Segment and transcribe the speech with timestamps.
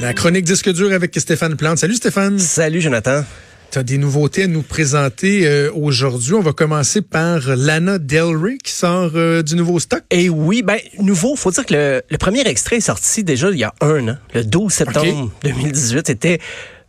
[0.00, 1.76] La chronique disque dur avec Stéphane Plante.
[1.76, 2.38] Salut Stéphane.
[2.38, 3.22] Salut Jonathan.
[3.70, 6.32] Tu as des nouveautés à nous présenter euh, aujourd'hui.
[6.32, 10.02] On va commencer par Lana Del Rey qui sort euh, du nouveau stock.
[10.10, 13.58] Et oui, ben nouveau, faut dire que le, le, premier extrait est sorti déjà il
[13.58, 15.52] y a un an, le 12 septembre okay.
[15.52, 16.06] 2018.
[16.06, 16.40] C'était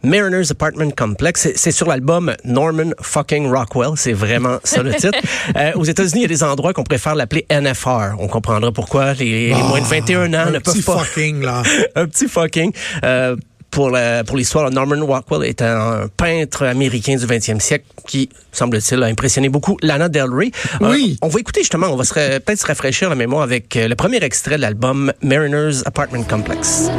[0.03, 1.49] Mariner's Apartment Complex.
[1.55, 3.91] C'est sur l'album Norman fucking Rockwell.
[3.95, 5.17] C'est vraiment ça le titre.
[5.57, 8.15] Euh, aux États-Unis, il y a des endroits qu'on préfère l'appeler NFR.
[8.19, 10.93] On comprendra pourquoi les, oh, les, moins de 21 ans ne peuvent pas.
[10.93, 11.63] Un petit fucking, là.
[11.95, 12.71] un petit fucking.
[13.03, 13.35] Euh,
[13.69, 19.01] pour la, pour l'histoire, Norman Rockwell est un peintre américain du 20e siècle qui, semble-t-il,
[19.03, 20.51] a impressionné beaucoup Lana Del Rey.
[20.79, 21.17] Oui.
[21.21, 23.95] Euh, on va écouter justement, on va se peut-être se rafraîchir la mémoire avec le
[23.95, 26.89] premier extrait de l'album Mariner's Apartment Complex.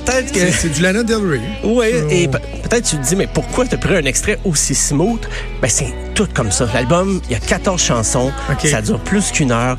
[0.00, 0.50] Peut-être que...
[0.50, 1.40] C'est du Lana Del Rey.
[1.64, 2.08] Oui, oh.
[2.10, 5.20] et peut-être tu te dis, mais pourquoi t'as pris un extrait aussi smooth?
[5.60, 6.68] Ben, c'est tout comme ça.
[6.74, 8.32] L'album, il y a 14 chansons.
[8.52, 8.68] Okay.
[8.68, 9.76] Ça dure plus qu'une heure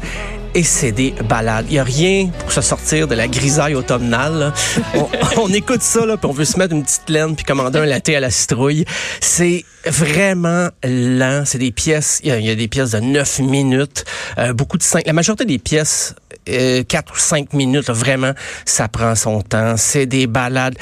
[0.55, 1.65] et c'est des balades.
[1.69, 4.53] Il n'y a rien pour se sortir de la grisaille automnale.
[4.95, 5.07] on,
[5.37, 7.85] on, écoute ça, là, puis on veut se mettre une petite laine puis commander un
[7.85, 8.85] latte à la citrouille.
[9.21, 11.43] C'est vraiment lent.
[11.45, 14.05] C'est des pièces, il y, y, a des pièces de 9 minutes,
[14.39, 15.05] euh, beaucoup de 5.
[15.05, 16.15] La majorité des pièces,
[16.49, 18.33] euh, 4 ou 5 minutes, là, vraiment,
[18.65, 19.77] ça prend son temps.
[19.77, 20.75] C'est des balades,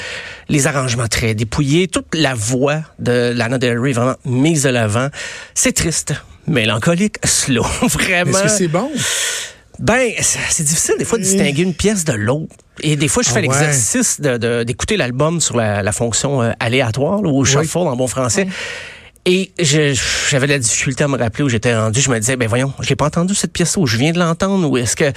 [0.48, 5.08] les arrangements très dépouillés, toute la voix de Lana Del Rey vraiment mise de l'avant.
[5.54, 6.14] C'est triste,
[6.46, 8.38] mélancolique, slow, vraiment.
[8.38, 8.90] Est-ce que c'est bon?
[9.78, 12.54] Ben, c'est difficile des fois de distinguer une pièce de l'autre.
[12.80, 13.48] Et des fois, je fais ah ouais.
[13.48, 17.86] l'exercice d'écouter de, l'album sur la, la fonction euh, aléatoire, là, ou shuffle oui.
[17.86, 18.46] en bon français.
[19.28, 22.00] Et j'avais la difficulté à me rappeler où j'étais rendu.
[22.00, 24.70] Je me disais, ben voyons, je l'ai pas entendu cette pièce-là, je viens de l'entendre,
[24.70, 25.12] ou est-ce que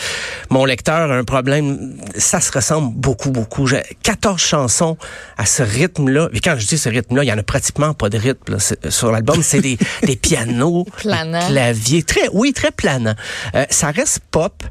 [0.49, 1.95] mon lecteur a un problème?
[2.17, 3.67] Ça se ressemble beaucoup, beaucoup.
[3.67, 4.97] J'ai 14 chansons
[5.37, 6.29] à ce rythme-là.
[6.33, 8.89] Et quand je dis ce rythme-là, il y en a pratiquement pas de rythme là,
[8.89, 9.43] sur l'album.
[9.43, 11.47] C'est des, des pianos, planant.
[11.47, 13.13] claviers, très, oui, très planant.
[13.53, 14.63] Euh, ça reste pop,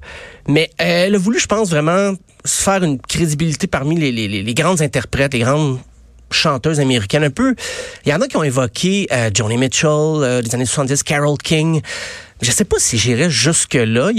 [0.49, 2.13] mais euh, elle a voulu, je pense, vraiment
[2.45, 5.79] se faire une crédibilité parmi les, les, les grandes interprètes, les grandes
[6.31, 7.55] chanteuses américaines un peu.
[8.05, 11.39] Il y en a qui ont évoqué euh, Joni Mitchell, euh, des années 70, Carole
[11.39, 11.81] King.
[12.41, 14.11] Je sais pas si j'irais jusque-là.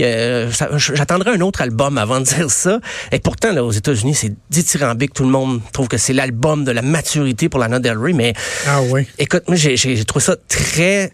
[0.77, 2.79] J'attendrai un autre album avant de dire ça.
[3.13, 5.13] Et pourtant, là, aux États-Unis, c'est dithyrambique.
[5.13, 8.11] Tout le monde trouve que c'est l'album de la maturité pour Lana Del Rey.
[8.11, 8.33] Mais
[8.67, 9.07] ah oui.
[9.17, 11.11] écoute, moi, j'ai trouvé ça très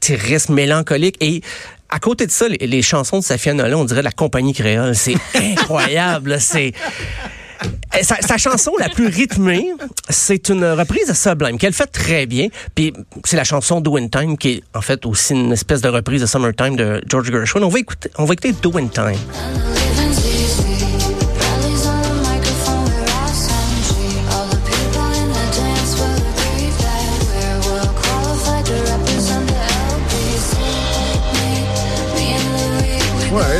[0.00, 1.16] triste, mélancolique.
[1.20, 1.40] Et
[1.88, 4.96] à côté de ça, les, les chansons de Safia Nolan, on dirait la compagnie créole.
[4.96, 6.38] C'est incroyable.
[6.40, 6.72] C'est
[8.02, 9.72] sa, sa, chanson la plus rythmée,
[10.08, 12.48] c'est une reprise de Sublime qu'elle fait très bien.
[12.74, 12.92] Puis
[13.24, 16.20] c'est la chanson Do In Time qui est en fait aussi une espèce de reprise
[16.20, 17.62] de Summertime de George Gershwin.
[17.62, 19.18] On va écouter, on va écouter Do In Time.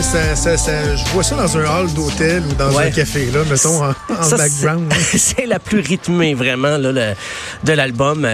[0.04, 2.86] Ça, ça, ça, je vois ça dans un hall d'hôtel ou dans ouais.
[2.86, 4.92] un café, là, mettons, en, en background.
[5.16, 7.14] C'est la plus rythmée, vraiment, là, le,
[7.62, 8.26] de l'album.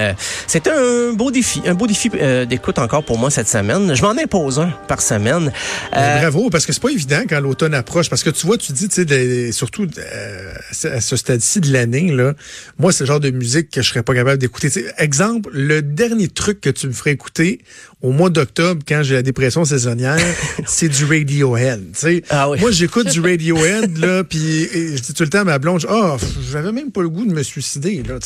[0.46, 3.94] C'est un beau défi, un beau défi euh, d'écoute encore pour moi cette semaine.
[3.94, 5.52] Je m'en impose un par semaine.
[5.96, 8.72] Euh, bravo, parce que c'est pas évident quand l'automne approche, parce que tu vois, tu
[8.72, 10.52] dis, tu sais, surtout euh,
[10.84, 12.34] à ce stade-ci de l'année, là,
[12.78, 14.70] moi, c'est le genre de musique que je serais pas capable d'écouter.
[14.98, 17.60] Exemple, le dernier truc que tu me ferais écouter
[18.02, 20.16] au mois d'octobre, quand j'ai la dépression saisonnière,
[20.66, 21.82] c'est du Radiohead.
[22.30, 22.58] Ah oui.
[22.60, 26.16] Moi, j'écoute du Radiohead, là, puis je dis tout le temps à ma blonde, oh,
[26.50, 28.02] j'avais même pas le goût de me suicider.
[28.08, 28.18] Là,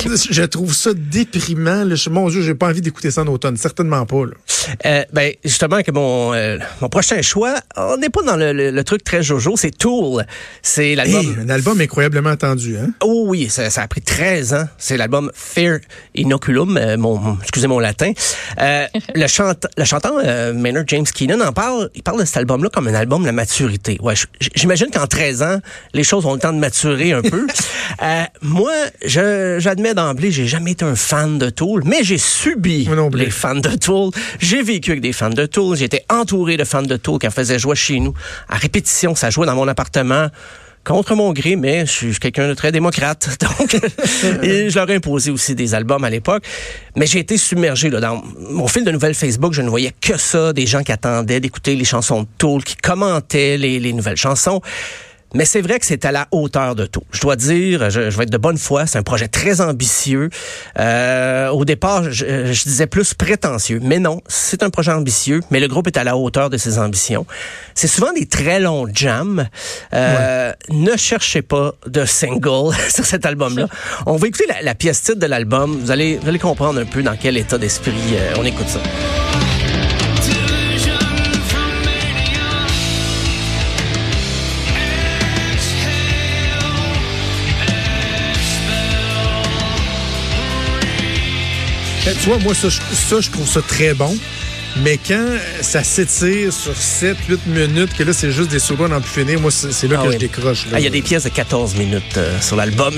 [0.30, 1.84] je trouve ça déprimant.
[1.84, 1.94] Là.
[2.10, 3.56] Mon Dieu, j'ai pas envie d'écouter ça en automne.
[3.56, 4.24] Certainement pas.
[4.24, 4.32] Là.
[4.86, 8.70] Euh, ben, justement, que mon, euh, mon prochain choix, on n'est pas dans le, le,
[8.70, 10.24] le, truc très jojo, c'est Tool.
[10.62, 11.20] C'est l'album...
[11.20, 12.76] Hey, un album incroyablement attendu.
[12.76, 12.90] Hein?
[13.02, 14.68] Oh oui, ça, ça a pris 13 ans.
[14.78, 15.80] C'est l'album Fear
[16.14, 18.12] Inoculum, euh, mon, excusez mon latin.
[18.60, 22.36] Euh, le, chant, le chanteur euh, Maynard James Keenan en parle, il parle de cet
[22.38, 23.98] album-là comme un album de la maturité.
[24.02, 24.14] Ouais,
[24.54, 25.58] j'imagine qu'en 13 ans,
[25.94, 27.46] les choses ont le temps de maturer un peu.
[28.02, 28.72] euh, moi,
[29.04, 33.70] j'admets d'emblée, j'ai jamais été un fan de Tool, mais j'ai subi les fans de
[33.70, 34.10] Tool.
[34.38, 37.26] J'ai vécu avec des fans de Tool, j'ai été entouré de fans de Tool qui
[37.26, 38.14] en faisaient jouer chez nous.
[38.48, 40.28] À répétition, ça jouait dans mon appartement
[40.84, 43.28] contre mon gré, mais je suis quelqu'un de très démocrate.
[43.58, 43.74] Donc,
[44.42, 46.44] et je leur ai imposé aussi des albums à l'époque.
[46.96, 49.52] Mais j'ai été submergé là, dans mon fil de nouvelles Facebook.
[49.52, 52.76] Je ne voyais que ça, des gens qui attendaient d'écouter les chansons de Tool, qui
[52.76, 54.60] commentaient les, les nouvelles chansons.
[55.34, 57.02] Mais c'est vrai que c'est à la hauteur de tout.
[57.12, 60.30] Je dois dire, je, je vais être de bonne foi, c'est un projet très ambitieux.
[60.78, 65.60] Euh, au départ, je, je, disais plus prétentieux, mais non, c'est un projet ambitieux, mais
[65.60, 67.26] le groupe est à la hauteur de ses ambitions.
[67.74, 69.48] C'est souvent des très longs jams.
[69.92, 70.76] Euh, ouais.
[70.76, 73.68] Ne cherchez pas de single sur cet album-là.
[74.06, 75.78] On va écouter la, la pièce titre de l'album.
[75.80, 78.80] Vous allez, vous allez comprendre un peu dans quel état d'esprit euh, on écoute ça.
[92.14, 94.16] Tu vois, moi, ça, ça, je trouve ça très bon.
[94.78, 95.26] Mais quand
[95.62, 99.40] ça s'étire sur 7, 8 minutes, que là, c'est juste des solos en plus finir,
[99.40, 100.14] moi, c'est là ah que oui.
[100.14, 100.66] je décroche.
[100.68, 102.94] Il ah, y a des pièces de 14 minutes euh, sur l'album.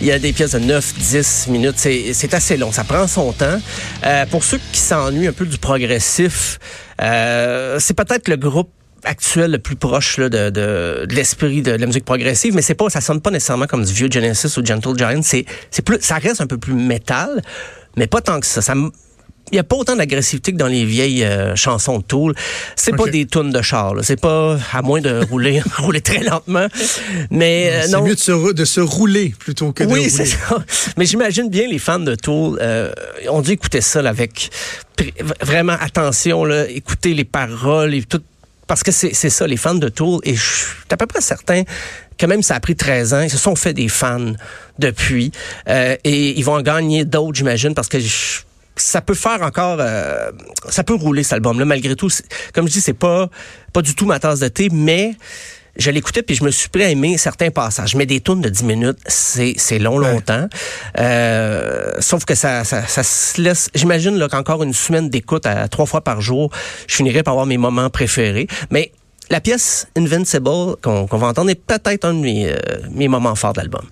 [0.00, 1.76] Il y a des pièces de 9, 10 minutes.
[2.12, 2.70] C'est assez long.
[2.70, 3.60] Ça prend son temps.
[4.04, 6.58] Euh, pour ceux qui s'ennuient un peu du progressif,
[7.02, 8.70] euh, c'est peut-être le groupe
[9.04, 12.62] actuel le plus proche là, de, de, de l'esprit de, de, la musique progressive, mais
[12.62, 15.20] c'est pas, ça sonne pas nécessairement comme du vieux Genesis ou Gentle Giant.
[15.22, 17.42] C'est, c'est plus, ça reste un peu plus métal
[17.96, 18.62] mais pas tant que ça.
[18.62, 18.74] ça
[19.52, 22.34] il n'y a pas autant d'agressivité que dans les vieilles euh, chansons de Tool.
[22.76, 23.04] C'est okay.
[23.04, 23.94] pas des tunes de char.
[24.02, 26.66] C'est pas à moins de rouler, rouler très lentement.
[27.30, 30.10] Mais euh, c'est mieux de se, de se, rouler plutôt que de oui, rouler.
[30.10, 30.64] c'est ça.
[30.96, 32.90] Mais j'imagine bien les fans de Tool euh,
[33.28, 34.50] ont dû écouter ça là, avec
[35.40, 38.22] vraiment attention, là, écouter les paroles et tout.
[38.66, 40.20] Parce que c'est ça, les fans de Tool.
[40.24, 41.62] Et je suis à peu près certain
[42.16, 44.32] que même ça a pris 13 ans, ils se sont fait des fans
[44.78, 45.32] depuis.
[45.68, 48.40] Euh, et ils vont en gagner d'autres, j'imagine, parce que je,
[48.76, 50.30] ça peut faire encore euh,
[50.68, 52.08] ça peut rouler cet album là malgré tout
[52.52, 53.28] comme je dis c'est pas
[53.72, 55.14] pas du tout ma tasse de thé mais
[55.76, 57.94] je l'écoutais puis je me suis pris à aimer certains passages.
[57.94, 60.12] Mais des tunes de 10 minutes, c'est c'est long ouais.
[60.12, 60.48] longtemps.
[60.98, 63.70] Euh, sauf que ça, ça, ça se laisse.
[63.74, 66.50] J'imagine là qu'encore une semaine d'écoute à trois fois par jour,
[66.86, 68.46] je finirais par avoir mes moments préférés.
[68.70, 68.92] Mais
[69.30, 72.56] la pièce Invincible qu'on qu va entendre est peut-être un de mes, euh,
[72.90, 73.86] mes moments forts de l'album.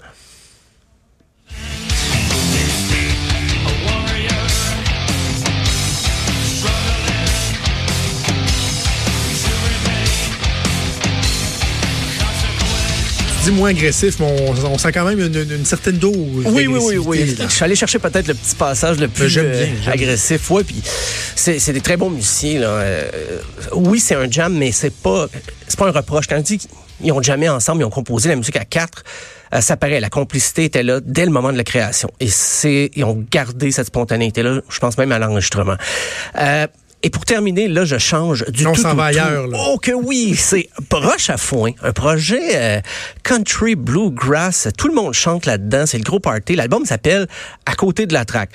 [13.42, 16.14] Dis moins agressif, mais on, on, sent quand même une, une certaine dose.
[16.46, 17.36] Oui, oui, oui, oui.
[17.38, 20.50] Je suis allé chercher peut-être le petit passage le plus bien, euh, agressif.
[20.50, 20.82] Oui, puis
[21.34, 22.60] c'est des très bons musiciens.
[22.60, 22.68] Là.
[22.68, 23.10] Euh,
[23.72, 25.26] oui, c'est un jam, mais c'est pas
[25.66, 26.26] c'est pas un reproche.
[26.26, 29.04] Quand je dis qu'ils ont jamais ensemble, ils ont composé la musique à quatre.
[29.54, 32.10] Euh, ça paraît, la complicité était là dès le moment de la création.
[32.20, 35.76] Et c'est, ils ont gardé cette spontanéité-là, je pense même à l'enregistrement.
[37.02, 38.70] Et pour terminer, là, je change du tout.
[38.70, 39.48] On s'en va ailleurs.
[39.48, 39.58] Là.
[39.60, 42.80] Oh que oui, c'est Broche à foin, un projet euh,
[43.22, 44.68] country bluegrass.
[44.78, 45.84] Tout le monde chante là-dedans.
[45.86, 46.54] C'est le gros party.
[46.54, 47.26] L'album s'appelle
[47.66, 48.50] À côté de la traque.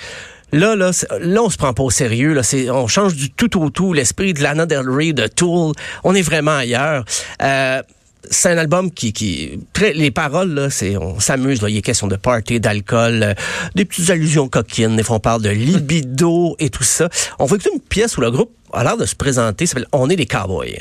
[0.52, 2.32] Là, là, là, on se prend pas au sérieux.
[2.32, 3.92] Là, c'est, on change du tout au tout.
[3.92, 5.74] L'esprit de Lana Del Rey, de Tool.
[6.04, 7.04] On est vraiment ailleurs.
[7.42, 7.82] Euh,
[8.30, 12.06] c'est un album qui, qui les paroles là, c'est on s'amuse là, il est question
[12.06, 13.34] de party, d'alcool, euh,
[13.74, 17.08] des petites allusions coquines, des fois on parle de libido et tout ça.
[17.38, 20.08] On va une pièce où le groupe a l'air de se présenter, ça s'appelle On
[20.10, 20.78] est des cowboys.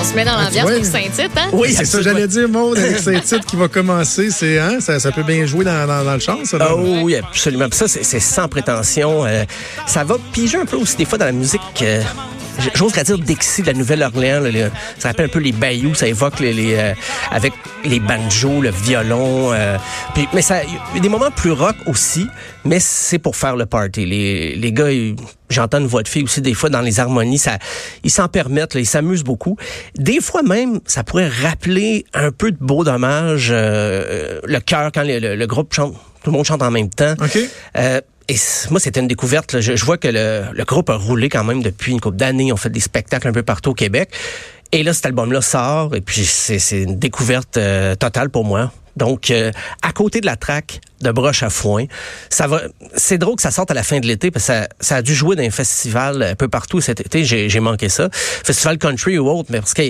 [0.00, 1.48] On se met dans l'ambiance avec Saint-Tite, hein?
[1.52, 4.30] Oui, c'est ça, j'allais dire, Maud, avec Saint-Tite qui va commencer.
[4.30, 6.58] C'est, hein, ça, ça, peut bien jouer dans, dans, dans le chant, ça.
[6.74, 7.66] Oh, oui, absolument.
[7.72, 9.24] ça, c'est sans prétention.
[9.24, 9.44] Euh,
[9.86, 11.60] ça va piger un peu aussi des fois dans la musique.
[11.82, 12.02] Euh,
[12.74, 14.42] J'oserais dire Dixie de la Nouvelle-Orléans.
[14.98, 15.94] Ça rappelle un peu les bayous.
[15.94, 16.94] Ça évoque les, les euh,
[17.30, 17.52] avec
[17.84, 19.52] les banjos, le violon.
[19.52, 19.76] Euh,
[20.14, 22.26] puis, mais ça, il y a des moments plus rock aussi.
[22.64, 24.06] Mais c'est pour faire le party.
[24.06, 24.88] Les, les gars,
[25.48, 27.38] j'entends une voix de fille aussi des fois dans les harmonies.
[27.38, 27.58] Ça,
[28.02, 28.74] ils s'en permettent.
[28.74, 29.56] Là, ils s'amusent beaucoup.
[29.96, 35.02] Des fois même, ça pourrait rappeler un peu de beau dommage euh, le cœur quand
[35.02, 35.94] le, le, le, groupe chante.
[36.22, 37.14] Tout le monde chante en même temps.
[37.22, 37.48] Okay.
[38.30, 39.52] Euh, et moi, c'était une découverte.
[39.52, 39.60] Là.
[39.60, 42.52] Je, je, vois que le, le, groupe a roulé quand même depuis une couple d'années.
[42.52, 44.10] On fait des spectacles un peu partout au Québec.
[44.72, 45.94] Et là, cet album-là sort.
[45.94, 48.72] Et puis, c'est une découverte euh, totale pour moi.
[48.96, 51.84] Donc, euh, à côté de la track de Broche à foin,
[52.30, 52.62] ça va.
[52.96, 55.02] C'est drôle que ça sorte à la fin de l'été parce que ça, ça, a
[55.02, 57.24] dû jouer dans un festival un peu partout cet été.
[57.24, 58.08] J'ai manqué ça.
[58.12, 59.82] Festival country ou autre, mais parce que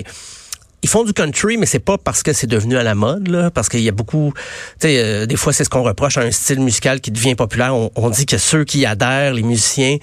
[0.83, 3.51] ils font du country, mais c'est pas parce que c'est devenu à la mode, là,
[3.51, 4.33] parce qu'il y a beaucoup,
[4.79, 7.35] tu sais, euh, des fois c'est ce qu'on reproche à un style musical qui devient
[7.35, 7.75] populaire.
[7.75, 9.97] On, on, dit que ceux qui adhèrent, les musiciens,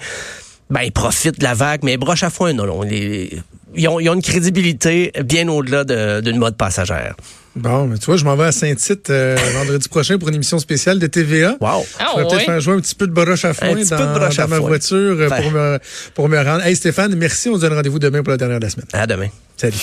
[0.69, 2.81] ben ils profitent de la vague, mais broche à foin, non, non.
[2.83, 3.39] Les,
[3.75, 7.15] ils ont, ils ont une crédibilité bien au-delà de- d'une mode passagère.
[7.55, 10.59] Bon, mais tu vois, je m'en vais à Saint-Tite euh, vendredi prochain pour une émission
[10.59, 11.55] spéciale de TVA.
[11.59, 11.85] Wow.
[11.99, 13.89] Ah, Je vais peut-être faire jouer un petit peu de broche à foin Un petit
[13.89, 14.67] dans, peu de broche dans à ma foin.
[14.67, 15.41] voiture euh, Ben.
[15.41, 15.79] pour, me,
[16.13, 16.63] pour me rendre.
[16.63, 17.49] Hey Stéphane, merci.
[17.49, 18.85] On se donne rendez-vous demain pour la dernière de la semaine.
[18.93, 19.29] À demain.
[19.57, 19.77] Salut.